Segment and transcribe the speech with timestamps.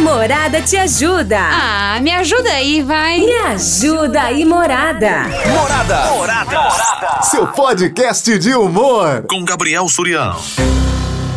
[0.00, 1.38] Morada te ajuda.
[1.38, 3.20] Ah, me ajuda aí, vai.
[3.20, 5.24] Me ajuda aí, Morada.
[5.46, 6.10] Morada.
[6.12, 6.70] Morada.
[7.22, 9.24] Seu podcast de humor.
[9.28, 10.36] Com Gabriel Surião.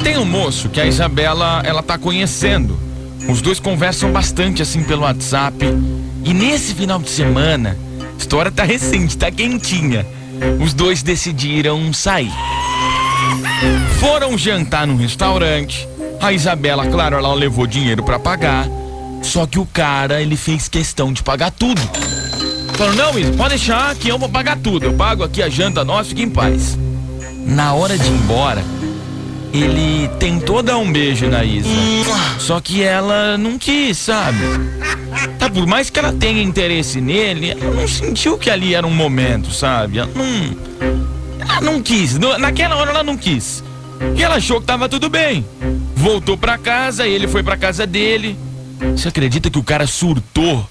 [0.02, 2.80] Tem um moço que a Isabela, ela tá conhecendo.
[3.27, 5.57] Os dois conversam bastante assim pelo WhatsApp.
[6.23, 10.05] E nesse final de semana, a história tá recente, tá quentinha.
[10.64, 12.32] Os dois decidiram sair.
[14.00, 15.88] Foram jantar num restaurante.
[16.24, 18.66] A Isabela, claro, ela levou dinheiro para pagar.
[19.22, 21.81] Só que o cara, ele fez questão de pagar tudo.
[22.77, 24.86] Falou, não, Isa, pode deixar que eu vou pagar tudo.
[24.86, 26.80] Eu pago aqui a janta nossa, fique em paz.
[27.45, 28.64] Na hora de ir embora,
[29.52, 31.67] ele tentou dar um beijo na Isa.
[32.40, 34.40] Só que ela não quis, sabe?
[35.38, 38.95] Tá, por mais que ela tenha interesse nele, ela não sentiu que ali era um
[38.95, 39.98] momento, sabe?
[39.98, 40.58] Ela não.
[41.38, 42.17] Ela não quis.
[42.17, 43.62] Naquela hora ela não quis.
[44.15, 45.45] E ela achou que tava tudo bem.
[45.95, 48.38] Voltou pra casa, ele foi pra casa dele.
[48.95, 50.67] Você acredita que o cara surtou?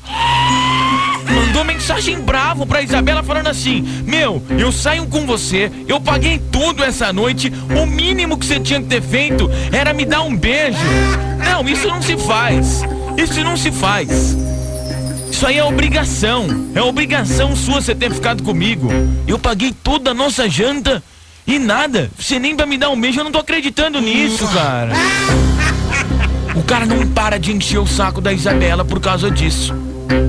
[1.31, 6.84] Mandou mensagem bravo pra Isabela falando assim: Meu, eu saio com você, eu paguei tudo
[6.84, 10.79] essa noite, o mínimo que você tinha que ter feito era me dar um beijo.
[11.45, 12.83] Não, isso não se faz.
[13.17, 14.36] Isso não se faz.
[15.31, 16.47] Isso aí é obrigação.
[16.75, 18.89] É obrigação sua você ter ficado comigo.
[19.27, 21.03] Eu paguei toda a nossa janta
[21.47, 22.11] e nada.
[22.19, 24.93] Você nem vai me dar um beijo, eu não tô acreditando nisso, cara.
[26.55, 29.75] O cara não para de encher o saco da Isabela por causa disso.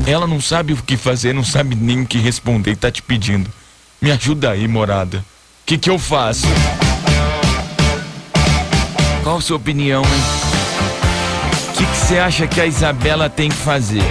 [0.08, 3.02] Ela não sabe o que fazer, não sabe nem o que responder e tá te
[3.02, 3.50] pedindo.
[4.02, 5.17] Me ajuda aí, morada.
[5.17, 6.47] O que que eu faço?
[9.23, 10.09] Qual a sua opinião, hein?
[11.69, 14.03] O que você acha que a Isabela tem que fazer?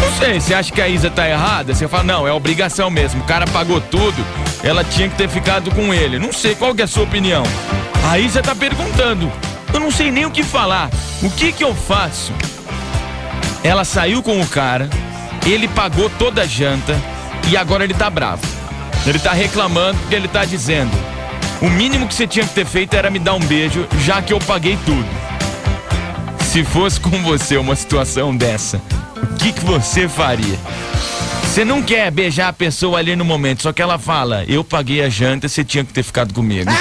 [0.00, 1.74] Não sei, você acha que a Isa tá errada?
[1.74, 3.22] Você fala, não, é obrigação mesmo.
[3.22, 4.24] O cara pagou tudo,
[4.62, 6.18] ela tinha que ter ficado com ele.
[6.18, 7.42] Não sei, qual que é a sua opinião?
[8.08, 9.30] A Isa tá perguntando.
[9.72, 10.90] Eu não sei nem o que falar.
[11.22, 12.32] O que que eu faço?
[13.62, 14.88] Ela saiu com o cara,
[15.46, 16.96] ele pagou toda a janta
[17.48, 18.42] e agora ele tá bravo.
[19.06, 20.92] Ele tá reclamando porque ele tá dizendo:
[21.60, 24.32] o mínimo que você tinha que ter feito era me dar um beijo, já que
[24.32, 25.08] eu paguei tudo.
[26.50, 28.80] Se fosse com você uma situação dessa,
[29.22, 30.58] o que, que você faria?
[31.50, 35.02] Você não quer beijar a pessoa ali no momento, só que ela fala: eu paguei
[35.02, 36.70] a janta, você tinha que ter ficado comigo.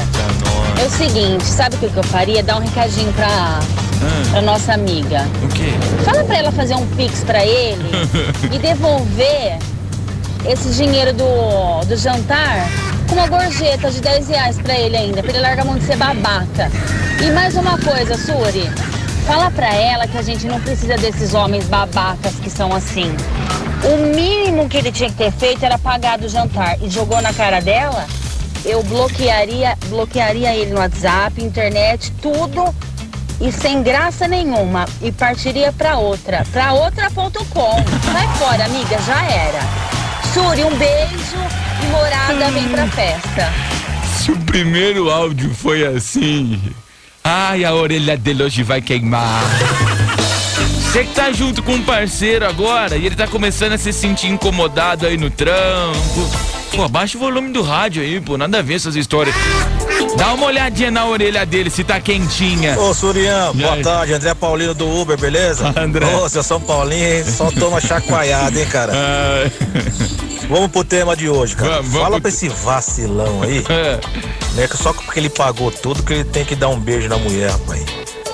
[0.82, 2.44] É o seguinte, sabe o que que eu faria?
[2.44, 3.62] Dar um recadinho pra,
[4.32, 5.28] pra nossa amiga.
[5.44, 5.74] O quê?
[6.04, 7.90] Fala pra ela fazer um pix pra ele
[8.52, 9.58] e devolver
[10.46, 12.68] esse dinheiro do, do jantar
[13.08, 15.86] com uma gorjeta de 10 reais pra ele ainda, pra ele largar a mão de
[15.86, 16.72] ser babaca.
[17.22, 18.70] E mais uma coisa, Suri,
[19.26, 23.14] fala pra ela que a gente não precisa desses homens babacas que são assim.
[23.84, 27.34] O mínimo que ele tinha que ter feito era pagar do jantar e jogou na
[27.34, 28.06] cara dela,
[28.64, 32.74] eu bloquearia, bloquearia ele no WhatsApp, internet, tudo
[33.42, 37.84] e sem graça nenhuma e partiria pra outra, pra outra.com.
[38.12, 39.60] Sai fora, amiga, já era.
[40.34, 41.38] Suri, um beijo
[41.84, 43.52] e morada vem pra festa.
[44.18, 46.62] Se o primeiro áudio foi assim.
[47.24, 49.44] Ai, a orelha dele hoje vai queimar.
[50.90, 54.28] Você que tá junto com um parceiro agora e ele tá começando a se sentir
[54.28, 56.30] incomodado aí no trampo.
[56.76, 59.36] Pô, abaixa o volume do rádio aí, pô, nada a ver essas histórias.
[60.18, 62.78] Dá uma olhadinha na orelha dele se tá quentinha.
[62.80, 64.14] Ô, Surian, boa tarde.
[64.14, 65.74] André Paulino do Uber, beleza?
[65.80, 66.06] André.
[66.16, 68.94] Ô, seu São Paulinho, só toma chacoalhada, hein, cara?
[68.96, 69.50] Ah,
[70.50, 71.76] Vamos pro tema de hoje, cara.
[71.76, 74.00] Vamos, vamos Fala pro pra esse vacilão aí, é.
[74.56, 74.68] né?
[74.68, 77.52] Que só porque ele pagou tudo que ele tem que dar um beijo na mulher,
[77.52, 77.86] rapaz.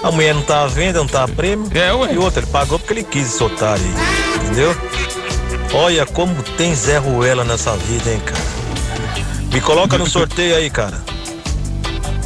[0.01, 1.69] A mulher não tá à venda, não tá a prêmio.
[1.75, 2.13] É, ué.
[2.13, 4.75] E outra, ele pagou porque ele quis esse otário aí, entendeu?
[5.73, 8.41] Olha como tem Zé Ruela nessa vida, hein, cara.
[9.51, 11.03] Me coloca no sorteio aí, cara.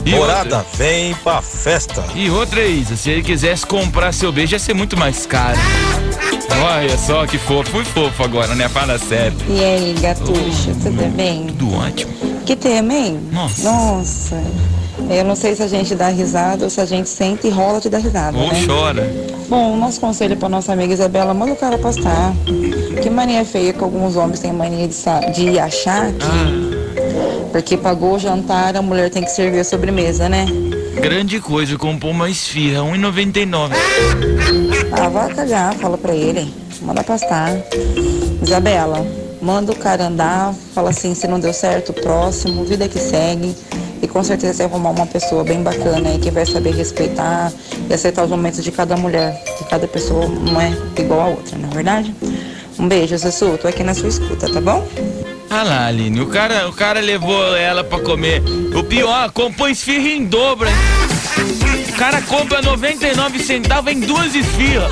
[0.10, 2.04] E Morada, outra- vem pra festa.
[2.16, 5.58] E outra, Isa, se ele quisesse comprar seu beijo, ia ser muito mais caro.
[6.64, 7.70] Olha só que fofo.
[7.70, 8.68] Fui fofo agora, né?
[8.68, 9.38] Fala sério.
[9.48, 11.46] E aí, gatucho, tudo bem?
[11.48, 12.12] Tudo ótimo.
[12.46, 13.20] Que tema, hein?
[13.32, 13.72] Nossa.
[13.72, 14.44] Nossa.
[15.10, 17.80] Eu não sei se a gente dá risada ou se a gente sente e rola
[17.80, 18.64] de dar risada, Ou né?
[18.66, 19.10] chora.
[19.48, 22.34] Bom, nosso conselho pra nossa amiga Isabela, manda o cara postar.
[23.02, 26.69] Que mania feia que alguns homens têm mania de, de achar que
[27.52, 30.46] porque pagou o jantar, a mulher tem que servir a sobremesa, né?
[31.02, 33.72] Grande coisa, comprou uma esfirra, 1,99.
[34.92, 36.54] Ah, vai cagar, fala pra ele.
[36.82, 37.52] Manda postar.
[38.42, 39.06] Isabela,
[39.42, 43.56] manda o cara andar, fala assim, se não deu certo, próximo, vida que segue.
[44.02, 47.52] E com certeza você vai arrumar uma pessoa bem bacana aí que vai saber respeitar
[47.90, 49.44] e aceitar os momentos de cada mulher.
[49.58, 52.16] Que cada pessoa não é igual a outra, não é verdade?
[52.78, 53.58] Um beijo, Sussu.
[53.58, 54.88] Tô aqui na sua escuta, tá bom?
[55.52, 58.42] Ah lá, Aline, o cara, o cara levou ela pra comer.
[58.76, 60.76] O pior, compõe esfirra em dobro, hein?
[61.90, 64.92] O cara compra 99 centavos em duas esfirras.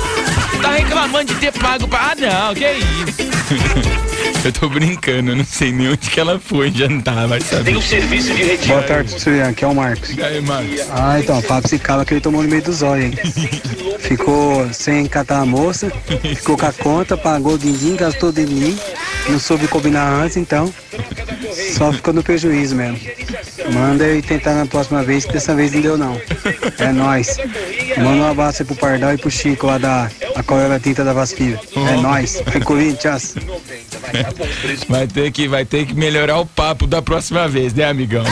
[0.62, 1.98] Tá reclamando de ter pago pra.
[1.98, 3.98] Ah, não, que isso?
[4.44, 7.64] Eu tô brincando, eu não sei nem onde que ela foi jantar, vai saber.
[7.64, 8.74] Tem um serviço de retiro.
[8.74, 9.48] Boa tarde, Surian.
[9.48, 10.10] Aqui é o Marcos.
[10.16, 10.80] E aí, Marcos?
[10.90, 13.18] Ah, então, pra esse cara que ele tomou no meio do zóio, hein?
[13.98, 15.90] Ficou sem catar a moça,
[16.36, 18.78] ficou com a conta, pagou o din-din, gastou de mim,
[19.28, 20.72] não soube combinar antes, então
[21.76, 22.98] só ficou no prejuízo mesmo.
[23.72, 26.20] Manda eu tentar na próxima vez, que dessa vez não deu não.
[26.78, 27.36] É nóis.
[27.98, 31.60] Manda um abraço aí pro Pardal e pro Chico lá da Aquarela Tinta da Vaspira.
[31.76, 32.42] É nóis.
[32.54, 33.34] É Corinthians.
[34.88, 38.24] Vai ter que, vai ter que melhorar o papo da próxima vez, né, amigão?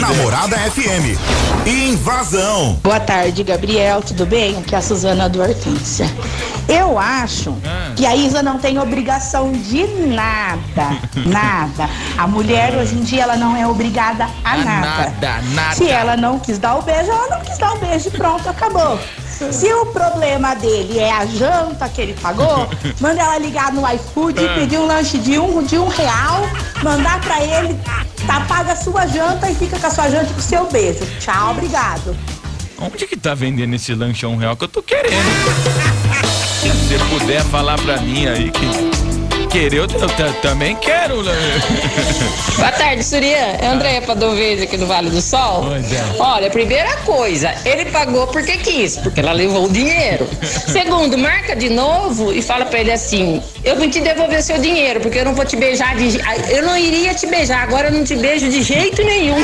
[0.00, 1.18] Namorada FM.
[1.66, 2.78] Invasão.
[2.82, 4.00] Boa tarde, Gabriel.
[4.00, 4.56] Tudo bem?
[4.58, 6.06] Aqui é a Suzana do Hortência.
[6.68, 7.56] Eu acho
[7.96, 10.98] que a Isa não tem obrigação de nada.
[11.26, 11.88] Nada.
[12.16, 15.10] A mulher hoje em dia ela não é obrigada a nada.
[15.20, 15.74] Nada, nada.
[15.74, 18.48] Se ela não quis dar o beijo, ela não quis dar o beijo e pronto,
[18.48, 18.98] acabou.
[19.52, 22.68] Se o problema dele é a janta que ele pagou,
[23.00, 26.42] manda ela ligar no iFood e pedir um lanche de um, de um real,
[26.82, 27.78] mandar pra ele,
[28.26, 30.66] tá paga a sua janta e fica com a sua janta e com o seu
[30.66, 31.06] beijo.
[31.20, 32.16] Tchau, obrigado.
[32.80, 35.14] Onde que tá vendendo esse lanche a um real que eu tô querendo?
[36.60, 38.87] Se você puder falar pra mim aí que.
[39.50, 41.22] Querer, eu, eu ta- também quero.
[41.22, 41.32] né?
[42.56, 43.56] Boa tarde, Surya.
[43.60, 45.64] É Andréia Padovese aqui do Vale do Sol.
[45.68, 46.02] Pois é.
[46.18, 50.28] Olha, primeira coisa, ele pagou porque quis, porque ela levou o dinheiro.
[50.66, 55.00] Segundo, marca de novo e fala pra ele assim: eu vou te devolver seu dinheiro,
[55.00, 56.18] porque eu não vou te beijar de.
[56.50, 59.42] Eu não iria te beijar, agora eu não te beijo de jeito nenhum.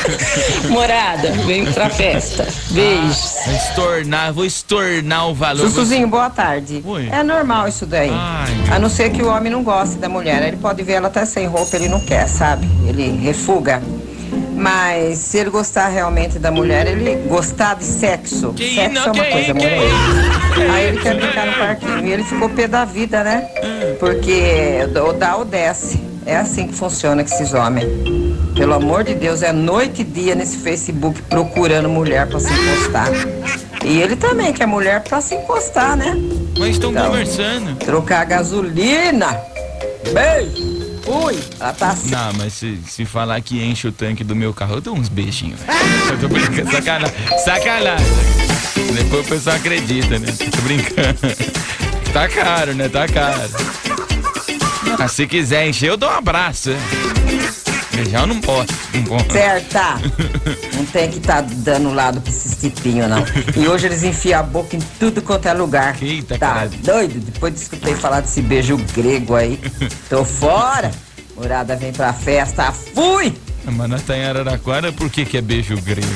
[0.68, 2.46] Morada, vem pra festa.
[2.70, 3.14] Beijo.
[3.46, 5.66] Vou estornar, vou estornar o valor.
[5.66, 6.82] Sussuzinho, boa tarde.
[6.84, 7.08] Oi.
[7.10, 8.10] É normal isso daí.
[8.12, 10.42] Ai, a não ser que o homem não goste da mulher.
[10.46, 12.68] Ele pode ver ela até sem roupa, ele não quer, sabe?
[12.86, 13.82] Ele refuga.
[14.54, 18.52] Mas se ele gostar realmente da mulher, ele gostar de sexo.
[18.52, 19.80] Que sexo não, é uma coisa, que mulher.
[20.74, 22.06] Aí ele quer brincar no parquinho.
[22.06, 23.48] E ele ficou pé da vida, né?
[23.98, 25.98] Porque ou dá ou desce.
[26.26, 27.86] É assim que funciona com esses homens.
[28.54, 33.08] Pelo amor de Deus, é noite e dia nesse Facebook procurando mulher pra se encostar.
[33.84, 36.14] E ele também quer mulher pra se encostar, né?
[36.58, 37.06] Mas estão Então.
[37.06, 37.76] conversando.
[37.76, 39.38] Trocar gasolina.
[40.12, 40.80] Beijo.
[41.02, 41.38] Fui.
[41.58, 42.10] Ela tá assim.
[42.10, 45.08] Não, mas se, se falar que enche o tanque do meu carro, eu dou uns
[45.08, 45.78] beijinhos, velho.
[46.12, 47.14] Eu tô brincando, sacanagem.
[47.44, 48.06] Sacanagem.
[48.94, 50.28] Depois o pessoal acredita, né?
[50.50, 51.18] Tô brincando.
[52.12, 52.88] Tá caro, né?
[52.88, 53.40] Tá caro.
[54.98, 56.70] Ah, se quiser encher, eu dou um abraço.
[58.12, 58.72] Eu não posso.
[58.94, 59.30] Não posso.
[59.30, 60.00] Certa.
[60.74, 63.24] Não tem que estar dando lado pra esses tipinhos, não.
[63.56, 65.96] E hoje eles enfiam a boca em tudo quanto é lugar.
[66.02, 66.70] Eita, tá caralho.
[66.82, 67.20] doido?
[67.20, 69.60] Depois de escutei falar desse beijo grego aí.
[70.08, 70.90] Tô fora.
[71.36, 72.72] Morada vem pra festa.
[72.72, 73.34] Fui!
[73.64, 76.08] Mas nós tá em Araraquara, por que que é beijo grego?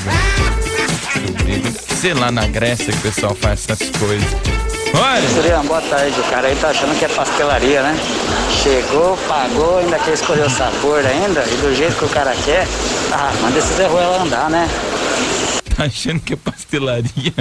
[2.00, 4.63] Ser lá na Grécia que o pessoal faz essas coisas.
[4.96, 5.28] Olha!
[5.30, 6.18] Surian, boa tarde.
[6.20, 7.96] O cara aí tá achando que é pastelaria, né?
[8.62, 12.66] Chegou, pagou, ainda quer escolher o sabor ainda, e do jeito que o cara quer.
[13.12, 14.68] Ah, manda esse Zé Ruela andar, né?
[15.76, 17.34] Tá achando que é pastelaria?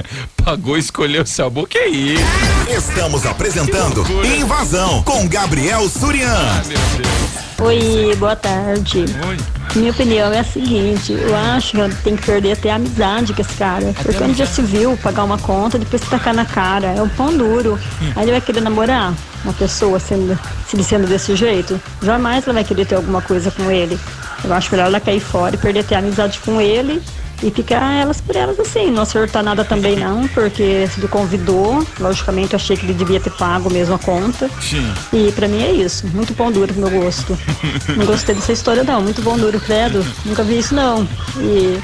[0.43, 1.67] Pagou, escolheu o sabor?
[1.67, 2.23] Que isso?
[2.67, 6.61] Estamos apresentando Invasão com Gabriel Surian.
[6.65, 7.43] Deus.
[7.59, 9.05] Oi, boa tarde.
[9.27, 9.37] Oi.
[9.75, 13.41] Minha opinião é a seguinte, eu acho que tem que perder até a amizade com
[13.41, 13.91] esse cara.
[14.03, 17.35] Porque onde já se viu pagar uma conta, depois tacar na cara, é um pão
[17.35, 17.79] duro.
[18.15, 20.37] Aí ele vai querer namorar uma pessoa sendo,
[20.67, 21.81] se ele sendo desse jeito.
[22.03, 23.99] Jamais ela vai querer ter alguma coisa com ele.
[24.43, 27.01] Eu acho melhor ela cair fora e perder até a amizade com ele
[27.43, 31.85] e ficar elas por elas assim, não acertar nada também não, porque se ele convidou,
[31.99, 34.49] logicamente eu achei que ele devia ter pago mesmo a conta.
[34.61, 34.91] Sim.
[35.11, 37.37] E pra mim é isso, muito pão duro pro meu gosto.
[37.97, 40.05] Não gostei dessa história não, muito pão duro, credo.
[40.25, 41.07] Nunca vi isso não.
[41.37, 41.79] E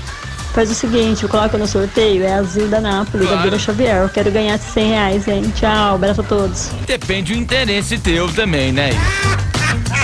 [0.53, 3.49] faz o seguinte, coloca no sorteio, é Azul da Nápoles, da Claro.
[3.49, 3.97] Vila Xavier.
[4.03, 5.53] Eu quero ganhar esses 100 reais, hein?
[5.55, 6.69] Tchau, abraço a todos.
[6.85, 8.89] Depende do interesse teu também, né?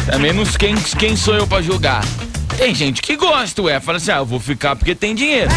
[0.05, 2.03] Também não quem, quem sou eu pra julgar.
[2.57, 3.79] Tem gente que gosta, ué.
[3.79, 5.51] Fala assim, ah, eu vou ficar porque tem dinheiro.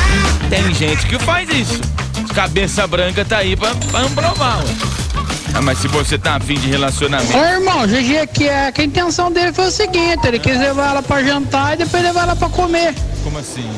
[0.51, 1.81] Tem gente que faz isso.
[2.35, 4.75] Cabeça branca tá aí pra, pra provar, ué.
[5.55, 7.37] Ah, mas se você tá afim de relacionamento.
[7.37, 10.91] Ô irmão, GG aqui é que a intenção dele foi o seguinte, ele quis levar
[10.91, 12.95] ela pra jantar e depois levar ela pra comer.
[13.25, 13.69] Como assim?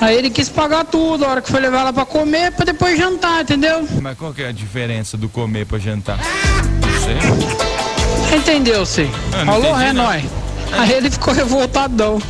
[0.00, 2.98] Aí ele quis pagar tudo, a hora que foi levar ela pra comer, pra depois
[2.98, 3.86] jantar, entendeu?
[4.00, 6.18] Mas qual que é a diferença do comer pra jantar?
[6.18, 8.38] Não sei.
[8.38, 9.10] Entendeu, sim?
[9.32, 10.24] Ah, Alô, é nóis.
[10.72, 12.20] Aí ele ficou revoltadão.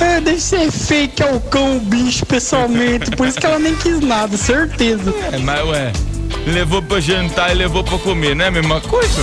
[0.00, 3.10] É, deve ser que é o cão, o bicho, pessoalmente.
[3.12, 5.14] Por isso que ela nem quis nada, certeza.
[5.32, 5.92] É, mas ué,
[6.46, 9.22] levou pra jantar e levou pra comer, não é a mesma coisa?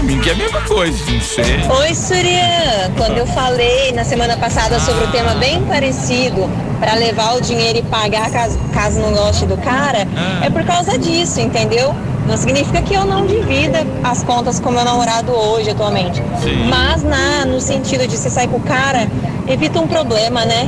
[0.00, 1.44] Pra mim que é a mesma coisa, não sei.
[1.78, 2.90] Oi, Surya.
[2.96, 6.48] Quando eu falei na semana passada sobre um tema bem parecido,
[6.80, 10.08] pra levar o dinheiro e pagar caso, caso não goste do cara,
[10.42, 11.94] é por causa disso, entendeu?
[12.26, 16.22] Não significa que eu não divida as contas com meu namorado hoje, atualmente.
[16.42, 16.66] Sim.
[16.70, 19.06] Mas na, no sentido de você sair com o cara,
[19.46, 20.66] evita um problema, né?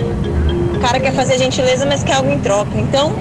[0.74, 2.72] O cara quer fazer gentileza, mas quer algo em troca.
[2.74, 3.14] Então,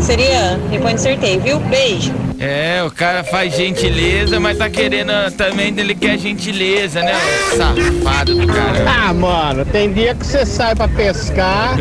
[0.00, 1.58] seria, depois acertei, viu?
[1.58, 2.19] Beijo.
[2.40, 7.12] É, o cara faz gentileza, mas tá querendo também, ele quer gentileza, né?
[7.54, 8.86] Safado do cara.
[8.88, 11.76] Ah, mano, tem dia que você sai pra pescar,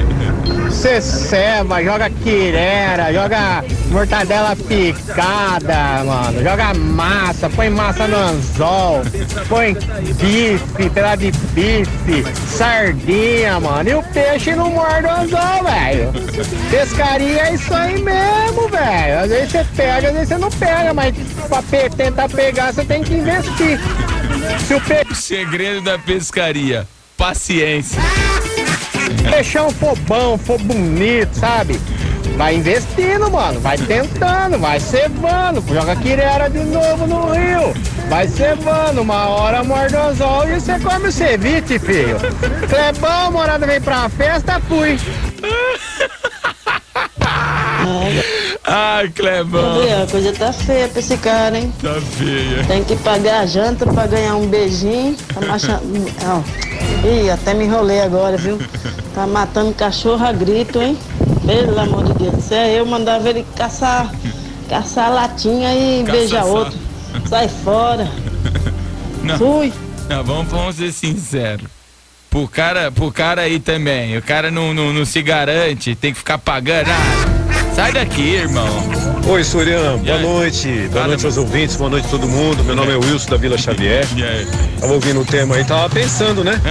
[0.79, 9.01] ceva, joga quirera, joga mortadela picada, mano, joga massa, põe massa no anzol,
[9.47, 9.73] põe
[10.15, 13.89] bife, pedaço de bife, sardinha, mano.
[13.89, 16.11] E o peixe não morde o anzol, velho.
[16.71, 19.19] Pescaria é isso aí mesmo, velho.
[19.19, 21.15] Às vezes você pega, às vezes você não pega, mas
[21.49, 23.79] pra pe- tentar pegar você tem que investir.
[24.65, 27.99] Se o peixe O segredo da pescaria, paciência.
[29.23, 31.79] Peixão for bom, for bonito, sabe?
[32.37, 33.59] Vai investindo, mano.
[33.59, 35.63] Vai tentando, vai cevando.
[35.67, 37.73] Joga quirera de novo no rio.
[38.07, 39.01] Vai cevando.
[39.01, 42.17] Uma hora morde o anzol e você come o ceviche, filho.
[42.69, 44.97] Clebão, morada vem pra festa, fui.
[48.71, 49.79] Ai, Clebão.
[50.03, 51.73] A coisa tá feia pra esse cara, hein?
[51.81, 52.63] Tá feia.
[52.67, 55.15] Tem que pagar a janta pra ganhar um beijinho.
[55.33, 55.81] Tá machando.
[57.03, 58.59] Ih, até me enrolei agora, viu?
[59.15, 60.95] Tá matando cachorro a grito, hein?
[61.47, 62.43] Pelo amor de Deus.
[62.43, 64.13] Se é eu, mandava ele caçar,
[64.69, 66.77] caçar latinha e Caça beijar outro.
[67.27, 68.07] Sai fora.
[69.23, 69.37] Não.
[69.37, 69.73] Fui.
[70.07, 71.67] Não, vamos, vamos ser sinceros.
[72.29, 76.19] Pro cara, pro cara aí também, o cara não, não, não se garante, tem que
[76.19, 76.87] ficar pagando.
[76.87, 77.18] Ah,
[77.79, 78.67] sai daqui, irmão.
[79.25, 80.89] Oi, Surian, boa noite.
[80.91, 82.61] Boa noite aos ouvintes, boa noite a todo mundo.
[82.65, 84.05] Meu nome é Wilson da Vila Xavier.
[84.81, 86.61] Tava ouvindo o tema aí, tava pensando, né?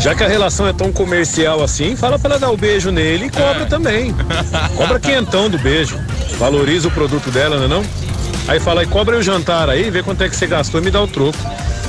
[0.00, 3.26] Já que a relação é tão comercial assim, fala pra ela dar o beijo nele
[3.26, 4.12] e cobra também.
[4.76, 5.96] Cobra quentão do beijo.
[6.40, 8.09] Valoriza o produto dela, não é não?
[8.48, 10.90] Aí fala, aí cobra o jantar aí, vê quanto é que você gastou e me
[10.90, 11.38] dá o troco.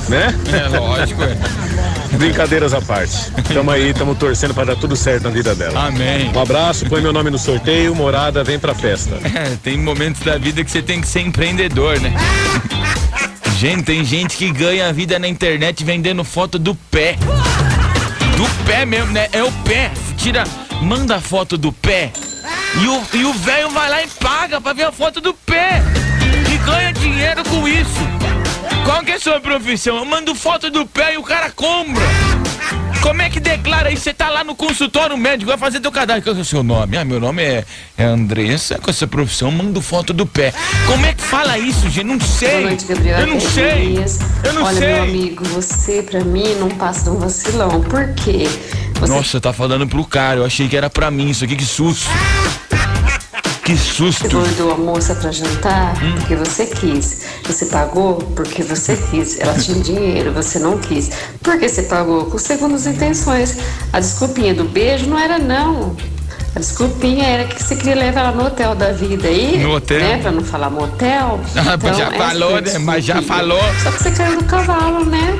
[0.08, 0.34] Né?
[0.52, 1.20] É lógico.
[2.18, 3.30] Brincadeiras à parte.
[3.52, 5.86] Tamo aí, tamo torcendo pra dar tudo certo na vida dela.
[5.86, 6.30] Amém.
[6.34, 9.18] Um abraço, põe meu nome no sorteio, morada, vem pra festa.
[9.32, 12.12] É, tem momentos da vida que você tem que ser empreendedor, né?
[13.58, 17.16] Gente, tem gente que ganha a vida na internet vendendo foto do pé.
[18.36, 19.28] Do pé mesmo, né?
[19.32, 19.90] É o pé.
[20.16, 20.44] Tira,
[20.82, 22.12] manda a foto do pé.
[22.80, 25.80] E o e o velho vai lá e paga pra ver a foto do pé.
[26.64, 28.00] Ganha dinheiro com isso.
[28.84, 29.96] Qual que é a sua profissão?
[29.96, 32.04] Eu mando foto do pé e o cara compra.
[33.00, 34.04] Como é que declara isso?
[34.04, 36.22] Você tá lá no consultório médico, vai fazer teu cadastro.
[36.24, 36.96] Qual é o seu nome?
[36.96, 37.64] Ah, meu nome é,
[37.98, 40.52] é Andressa, com essa profissão, mando foto do pé.
[40.86, 42.04] Como é que fala isso, gente?
[42.04, 42.50] Não sei.
[42.50, 43.18] Boa noite, Gabriel.
[43.18, 44.04] Eu não sei.
[44.44, 44.92] Eu não Olha, sei.
[44.94, 47.80] meu amigo, você pra mim não passa de um vacilão.
[47.82, 48.48] Por quê?
[49.00, 50.38] Você Nossa, tá falando pro cara.
[50.38, 51.56] Eu achei que era pra mim isso aqui.
[51.56, 52.08] Que susto.
[53.64, 54.28] Que susto.
[54.28, 56.14] convidou a moça pra jantar Hum.
[56.16, 57.22] porque você quis.
[57.44, 59.38] Você pagou porque você quis.
[59.38, 61.10] Ela tinha dinheiro, você não quis.
[61.42, 62.24] Por que você pagou?
[62.26, 63.56] Com segundas intenções.
[63.92, 65.94] A desculpinha do beijo não era não.
[66.54, 69.58] A desculpinha era que você queria levar ela no hotel da vida aí.
[69.58, 70.00] No hotel?
[70.00, 70.18] Né?
[70.18, 71.40] Pra não falar motel.
[71.56, 72.78] Ah, Então, já falou, né?
[72.80, 73.60] Mas já falou.
[73.82, 75.38] Só que você caiu do cavalo, né?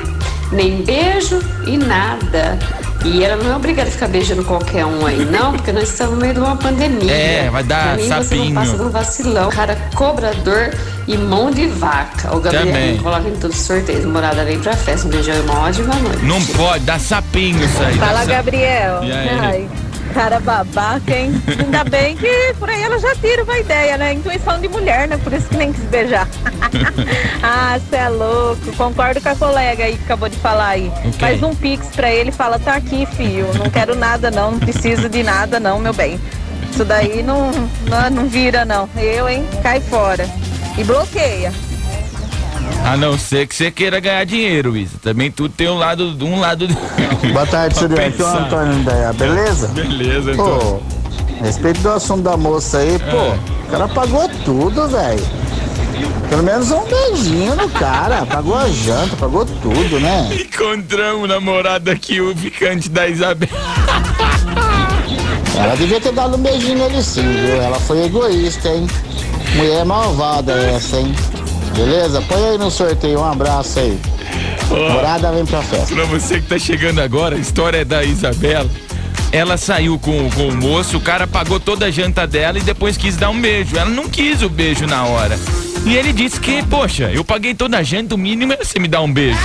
[0.51, 2.57] Nem beijo e nada.
[3.05, 6.15] E ela não é obrigada a ficar beijando qualquer um aí, não, porque nós estamos
[6.15, 7.11] no meio de uma pandemia.
[7.11, 8.45] É, vai dar pra mim, Você sapinho.
[8.53, 9.49] não passa de um vacilão.
[9.49, 10.73] Cara cobrador
[11.05, 12.33] e mão de vaca.
[12.33, 12.97] O Gabriel Também.
[12.99, 14.05] coloca em todos os sorteios.
[14.05, 15.05] Morada vem pra festa.
[15.05, 16.23] Um beijão e uma ótima noite.
[16.23, 17.97] Não pode, dá sapinho isso aí.
[17.97, 19.03] Fala, Gabriel.
[19.03, 19.29] E aí?
[19.39, 19.69] Ai,
[20.13, 21.33] cara babaca, hein?
[21.59, 24.13] Ainda bem que por aí ela já tira uma ideia, né?
[24.13, 25.17] Intuição de mulher, né?
[25.17, 26.27] Por isso que nem quis beijar.
[27.41, 28.71] ah, você é louco.
[28.77, 30.91] Concordo com a colega aí que acabou de falar aí.
[30.99, 31.13] Ok.
[31.13, 33.47] Faz um pix pra ele e fala, tá aqui, filho.
[33.57, 36.19] Não quero nada não, não preciso de nada não, meu bem.
[36.69, 37.51] Isso daí não,
[37.89, 38.89] não, não vira não.
[38.95, 39.45] Eu, hein?
[39.61, 40.27] Cai fora.
[40.77, 41.51] E bloqueia.
[42.85, 44.97] A não ser que você queira ganhar dinheiro, Isa.
[45.01, 46.15] Também tudo tem um lado.
[46.21, 46.67] Um lado
[47.31, 48.07] Boa tarde, Surian.
[48.07, 48.27] Aqui é o.
[48.27, 49.67] Antônio Daia, beleza?
[49.69, 50.83] Beleza, Pô, Antônio.
[51.39, 55.23] a respeito do assunto da moça aí, pô, o cara pagou tudo, velho.
[56.29, 58.25] Pelo menos um beijinho no cara.
[58.25, 60.29] Pagou a janta, pagou tudo, né?
[60.41, 63.49] Encontramos o namorado aqui, o ficante da Isabel.
[65.55, 67.61] Ela devia ter dado um beijinho nele sim, viu?
[67.61, 68.87] Ela foi egoísta, hein?
[69.55, 71.13] Mulher malvada essa, hein?
[71.75, 72.21] Beleza?
[72.21, 73.19] Põe aí no sorteio.
[73.19, 73.97] Um abraço aí.
[74.69, 75.93] Morada vem pra festa.
[75.93, 78.69] Pra você que tá chegando agora, a história é da Isabela.
[79.31, 82.95] Ela saiu com, com o moço, o cara pagou toda a janta dela e depois
[82.95, 83.75] quis dar um beijo.
[83.75, 85.39] Ela não quis o beijo na hora.
[85.85, 88.87] E ele disse que, poxa, eu paguei toda a janta, o mínimo é você me
[88.87, 89.39] dar um beijo.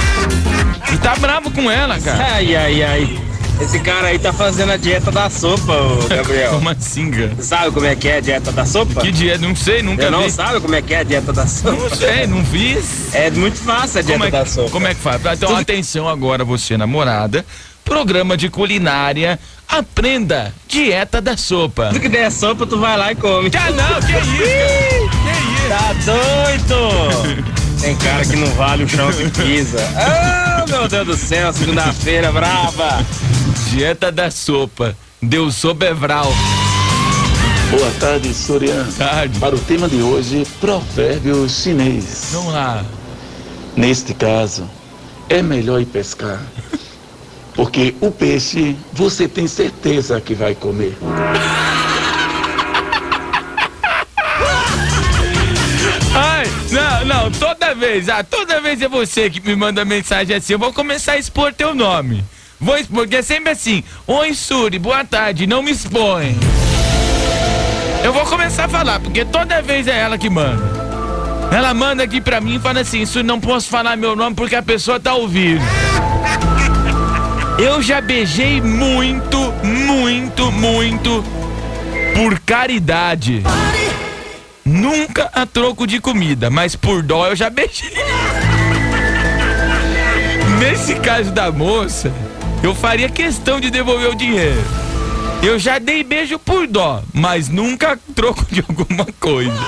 [0.92, 2.34] E tá bravo com ela, cara.
[2.34, 3.18] Ai, ai, ai.
[3.60, 6.52] Esse cara aí tá fazendo a dieta da sopa, ô Gabriel.
[6.58, 7.32] Como assim, cara?
[7.40, 9.00] Sabe como é que é a dieta da sopa?
[9.00, 9.38] Que dieta?
[9.46, 10.30] Não sei, nunca Eu não vi.
[10.30, 11.72] sabe como é que é a dieta da sopa?
[11.72, 13.12] Não sei, não fiz.
[13.14, 14.70] É muito fácil a dieta é, da que- sopa.
[14.70, 15.20] como é que faz?
[15.34, 17.44] Então, atenção agora, você namorada.
[17.84, 19.38] Programa de culinária.
[19.68, 21.88] Aprenda dieta da sopa.
[21.88, 23.50] Tudo que der sopa, tu vai lá e come.
[23.58, 25.68] Ah, não, que isso?
[25.68, 27.58] Tá doido?
[27.80, 29.78] Tem cara que não vale o chão que pisa.
[29.96, 33.04] Ah, meu Deus do céu, segunda-feira brava.
[33.70, 34.96] Dieta da sopa.
[35.20, 36.32] Deu sopa Evral.
[37.70, 38.86] Boa tarde, Sorian.
[38.96, 39.38] Tarde.
[39.38, 42.30] Para o tema de hoje, provérbio chinês.
[42.32, 42.82] Vamos lá.
[43.76, 44.68] Neste caso,
[45.28, 46.40] é melhor ir pescar.
[47.54, 50.96] Porque o peixe você tem certeza que vai comer.
[56.14, 60.54] Ai, não, não, toda vez, ah, toda vez é você que me manda mensagem assim,
[60.54, 62.24] eu vou começar a expor teu nome.
[62.60, 66.36] Vou expor, porque é sempre assim, oi Suri, boa tarde, não me expõe.
[68.02, 70.62] Eu vou começar a falar, porque toda vez é ela que manda.
[71.52, 74.56] Ela manda aqui pra mim e fala assim, Suri, não posso falar meu nome porque
[74.56, 75.62] a pessoa tá ouvindo.
[77.58, 81.24] Eu já beijei muito, muito, muito
[82.14, 83.42] por caridade.
[84.64, 87.92] Nunca a troco de comida, mas por dó eu já beijei.
[90.58, 92.12] Nesse caso da moça,
[92.62, 94.62] eu faria questão de devolver o dinheiro.
[95.42, 99.66] Eu já dei beijo por dó, mas nunca troco de alguma coisa.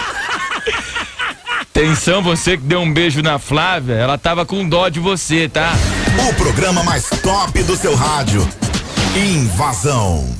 [1.61, 5.73] Atenção, você que deu um beijo na Flávia, ela tava com dó de você, tá?
[6.28, 8.47] O programa mais top do seu rádio.
[9.16, 10.39] Invasão.